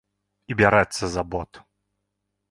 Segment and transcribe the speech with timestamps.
[0.53, 1.51] І бярэцца за бот.